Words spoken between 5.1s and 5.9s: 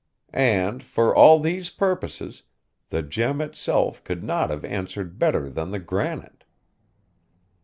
better than the